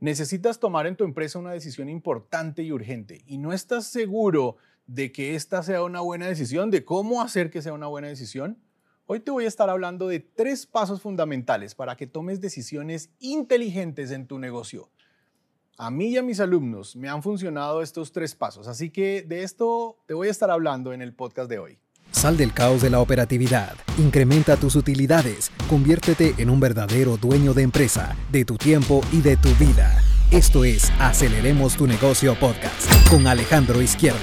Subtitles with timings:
[0.00, 5.12] Necesitas tomar en tu empresa una decisión importante y urgente y no estás seguro de
[5.12, 8.58] que esta sea una buena decisión, de cómo hacer que sea una buena decisión.
[9.04, 14.10] Hoy te voy a estar hablando de tres pasos fundamentales para que tomes decisiones inteligentes
[14.10, 14.90] en tu negocio.
[15.76, 19.42] A mí y a mis alumnos me han funcionado estos tres pasos, así que de
[19.42, 21.78] esto te voy a estar hablando en el podcast de hoy.
[22.12, 27.62] Sal del caos de la operatividad, incrementa tus utilidades, conviértete en un verdadero dueño de
[27.62, 30.02] empresa, de tu tiempo y de tu vida.
[30.30, 34.18] Esto es Aceleremos tu negocio podcast con Alejandro Izquierdo.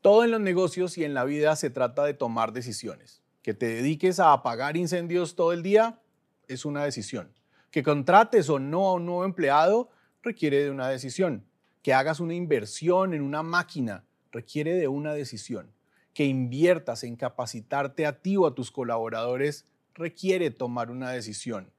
[0.00, 3.22] Todo en los negocios y en la vida se trata de tomar decisiones.
[3.42, 6.00] Que te dediques a apagar incendios todo el día
[6.48, 7.32] es una decisión.
[7.70, 9.90] Que contrates o no a un nuevo empleado
[10.22, 11.44] requiere de una decisión.
[11.82, 15.70] Que hagas una inversión en una máquina requiere de una decisión.
[16.14, 21.70] Que inviertas en capacitarte a ti o a tus colaboradores requiere tomar una decisión.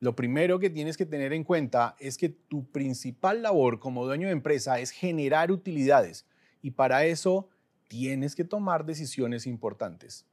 [0.00, 4.28] Lo primero que tienes que tener en cuenta es que tu principal labor como dueño
[4.28, 6.24] de empresa es generar utilidades
[6.62, 7.48] y para eso
[7.86, 10.24] tienes que tomar decisiones importantes.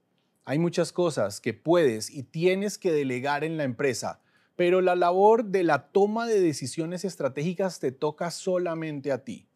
[0.46, 4.22] Hay muchas cosas que puedes y tienes que delegar en la empresa,
[4.56, 9.47] pero la labor de la toma de decisiones estratégicas te toca solamente a ti.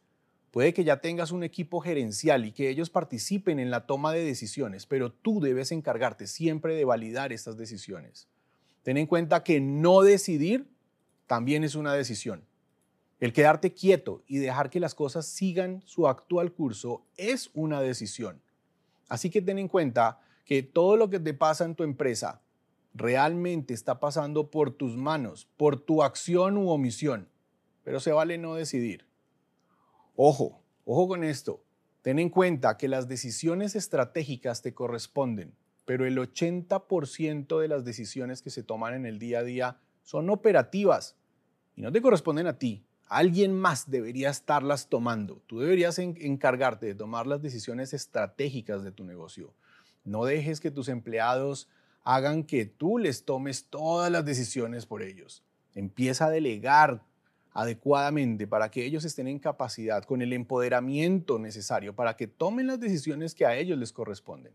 [0.52, 4.24] Puede que ya tengas un equipo gerencial y que ellos participen en la toma de
[4.24, 8.28] decisiones, pero tú debes encargarte siempre de validar estas decisiones.
[8.84, 10.68] Ten en cuenta que no decidir
[11.26, 12.44] también es una decisión.
[13.22, 18.42] El quedarte quieto y dejar que las cosas sigan su actual curso es una decisión.
[19.08, 22.42] Así que ten en cuenta que todo lo que te pasa en tu empresa
[22.94, 27.30] realmente está pasando por tus manos, por tu acción u omisión,
[27.84, 29.06] pero se vale no decidir.
[30.24, 31.64] Ojo, ojo con esto.
[32.04, 38.44] Ten en cuenta que las decisiones estratégicas te corresponden, pero el 80% de las decisiones
[38.44, 41.18] que se toman en el día a día son operativas
[41.76, 42.86] y no te corresponden a ti.
[43.08, 45.42] Alguien más debería estarlas tomando.
[45.48, 49.56] Tú deberías encargarte de tomar las decisiones estratégicas de tu negocio.
[50.04, 51.68] No dejes que tus empleados
[52.04, 55.44] hagan que tú les tomes todas las decisiones por ellos.
[55.74, 57.02] Empieza a delegar
[57.54, 62.80] adecuadamente para que ellos estén en capacidad, con el empoderamiento necesario para que tomen las
[62.80, 64.54] decisiones que a ellos les corresponden.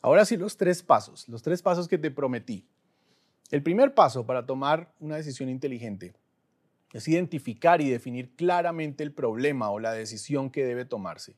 [0.00, 2.66] Ahora sí, los tres pasos, los tres pasos que te prometí.
[3.50, 6.14] El primer paso para tomar una decisión inteligente
[6.92, 11.36] es identificar y definir claramente el problema o la decisión que debe tomarse.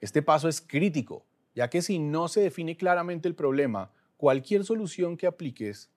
[0.00, 1.24] Este paso es crítico,
[1.54, 5.90] ya que si no se define claramente el problema, cualquier solución que apliques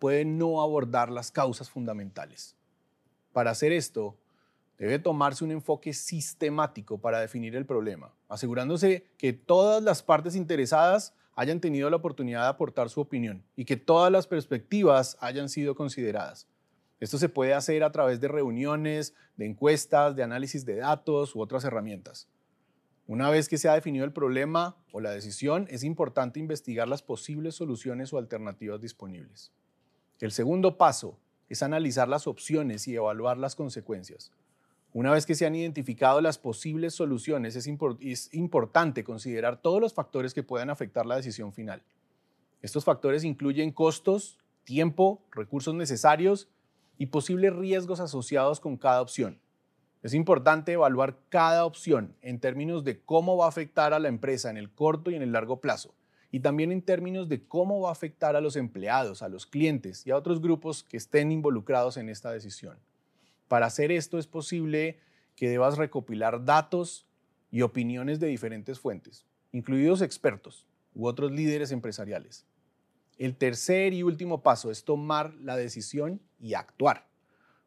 [0.00, 2.56] puede no abordar las causas fundamentales.
[3.32, 4.16] Para hacer esto,
[4.78, 11.14] debe tomarse un enfoque sistemático para definir el problema, asegurándose que todas las partes interesadas
[11.34, 15.74] hayan tenido la oportunidad de aportar su opinión y que todas las perspectivas hayan sido
[15.74, 16.46] consideradas.
[17.00, 21.40] Esto se puede hacer a través de reuniones, de encuestas, de análisis de datos u
[21.40, 22.28] otras herramientas.
[23.08, 27.02] Una vez que se ha definido el problema o la decisión, es importante investigar las
[27.02, 29.50] posibles soluciones o alternativas disponibles.
[30.20, 31.18] El segundo paso
[31.52, 34.32] es analizar las opciones y evaluar las consecuencias.
[34.94, 37.66] Una vez que se han identificado las posibles soluciones, es,
[38.32, 41.82] importante considerar todos los factores que puedan afectar la decisión final.
[42.60, 46.48] Estos factores incluyen costos, tiempo, recursos necesarios
[46.98, 49.38] y posibles riesgos asociados con cada opción.
[50.02, 54.50] Es importante evaluar cada opción en términos de cómo va a afectar a la empresa
[54.50, 55.94] en el corto y en el largo plazo
[56.34, 60.06] y también en términos de cómo va a afectar a los empleados, a los clientes
[60.06, 62.78] y a otros grupos que estén involucrados en esta decisión.
[63.48, 64.98] Para hacer esto es posible
[65.36, 67.06] que debas recopilar datos
[67.50, 72.46] y opiniones de diferentes fuentes, incluidos expertos u otros líderes empresariales.
[73.18, 77.06] El tercer y último paso es tomar la decisión y actuar.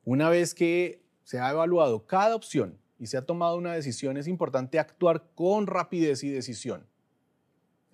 [0.03, 4.27] Una vez que se ha evaluado cada opción y se ha tomado una decisión, es
[4.27, 6.87] importante actuar con rapidez y decisión.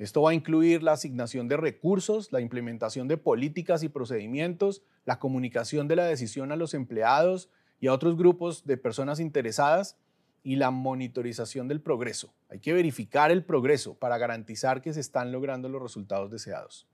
[0.01, 5.19] Esto va a incluir la asignación de recursos, la implementación de políticas y procedimientos, la
[5.19, 9.99] comunicación de la decisión a los empleados y a otros grupos de personas interesadas
[10.41, 12.33] y la monitorización del progreso.
[12.49, 16.87] Hay que verificar el progreso para garantizar que se están logrando los resultados deseados.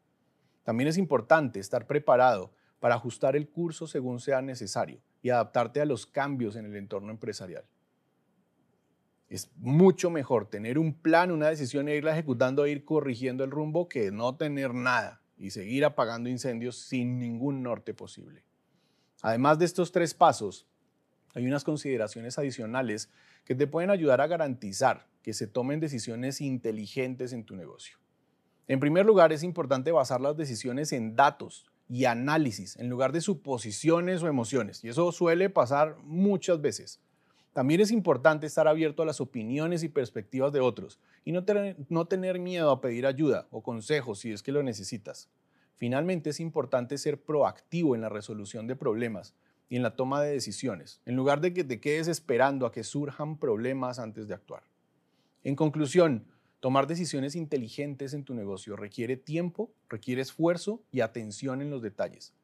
[0.66, 2.52] También es importante estar preparado
[2.82, 7.12] para ajustar el curso según sea necesario y adaptarte a los cambios en el entorno
[7.12, 7.64] empresarial.
[9.30, 13.52] Es mucho mejor tener un plan, una decisión e irla ejecutando e ir corrigiendo el
[13.52, 18.44] rumbo que no tener nada y seguir apagando incendios sin ningún norte posible.
[19.22, 20.66] Además de estos tres pasos,
[21.34, 23.10] hay unas consideraciones adicionales
[23.46, 27.98] que te pueden ayudar a garantizar que se tomen decisiones inteligentes en tu negocio.
[28.68, 33.22] En primer lugar, es importante basar las decisiones en datos y análisis en lugar de
[33.22, 34.84] suposiciones o emociones.
[34.84, 37.00] Y eso suele pasar muchas veces.
[37.58, 41.76] También es importante estar abierto a las opiniones y perspectivas de otros y no tener,
[41.90, 45.28] no tener miedo a pedir ayuda o consejos si es que lo necesitas.
[45.76, 49.34] Finalmente es importante ser proactivo en la resolución de problemas
[49.70, 52.84] y en la toma de decisiones, en lugar de que te quedes esperando a que
[52.84, 54.62] surjan problemas antes de actuar.
[55.44, 56.28] En conclusión,
[56.60, 62.36] tomar decisiones inteligentes en tu negocio requiere tiempo, requiere esfuerzo y atención en los detalles.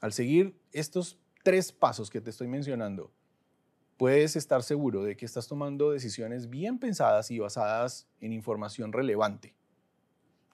[0.00, 3.12] Al seguir estos tres pasos que te estoy mencionando,
[3.96, 9.54] puedes estar seguro de que estás tomando decisiones bien pensadas y basadas en información relevante.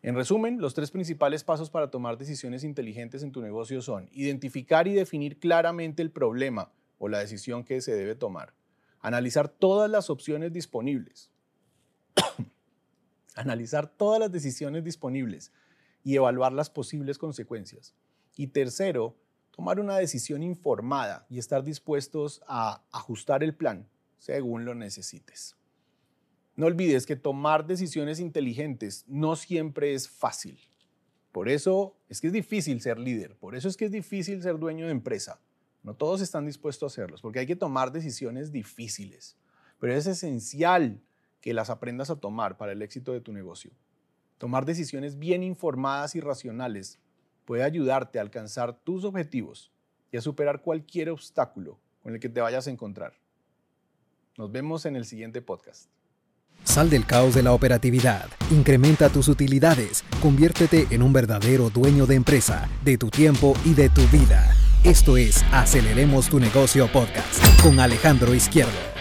[0.03, 4.89] En resumen, los tres principales pasos para tomar decisiones inteligentes en tu negocio son identificar
[4.89, 8.53] y definir claramente el problema o la decisión que se debe tomar,
[9.01, 11.31] analizar todas las opciones disponibles,
[13.37, 15.53] analizar todas las decisiones disponibles
[16.03, 17.95] y evaluar las posibles consecuencias.
[18.35, 19.17] Y tercero,
[19.63, 23.89] tomar una decisión informada y estar dispuestos a ajustar el plan
[24.19, 25.55] según lo necesites.
[26.57, 30.59] No olvides que tomar decisiones inteligentes no siempre es fácil.
[31.31, 34.59] Por eso es que es difícil ser líder, por eso es que es difícil ser
[34.59, 35.39] dueño de empresa.
[35.85, 39.37] No todos están dispuestos a hacerlos, porque hay que tomar decisiones difíciles.
[39.79, 41.01] Pero es esencial
[41.41, 43.71] que las aprendas a tomar para el éxito de tu negocio.
[44.39, 46.99] Tomar decisiones bien informadas y racionales
[47.45, 49.73] puede ayudarte a alcanzar tus objetivos
[50.11, 53.15] y a superar cualquier obstáculo con el que te vayas a encontrar.
[54.37, 55.91] Nos vemos en el siguiente podcast.
[56.65, 62.15] Sal del caos de la operatividad, incrementa tus utilidades, conviértete en un verdadero dueño de
[62.15, 64.55] empresa, de tu tiempo y de tu vida.
[64.85, 68.92] Esto es Aceleremos tu negocio podcast con Alejandro Izquierdo.